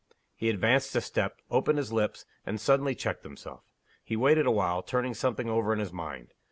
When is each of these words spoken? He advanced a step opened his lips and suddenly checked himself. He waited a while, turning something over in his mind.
He 0.33 0.49
advanced 0.49 0.95
a 0.95 1.01
step 1.01 1.41
opened 1.51 1.77
his 1.77 1.93
lips 1.93 2.25
and 2.43 2.59
suddenly 2.59 2.95
checked 2.95 3.23
himself. 3.23 3.61
He 4.03 4.15
waited 4.15 4.47
a 4.47 4.51
while, 4.51 4.81
turning 4.81 5.13
something 5.13 5.47
over 5.47 5.73
in 5.73 5.79
his 5.79 5.93
mind. 5.93 6.33